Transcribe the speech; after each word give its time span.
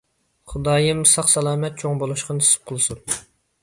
خۇدايىم 0.53 1.03
ساق-سالامەت 1.13 1.79
چوڭ 1.85 2.03
بولۇشقا 2.05 2.41
نېسىپ 2.43 2.69
قىلسۇن. 2.73 3.07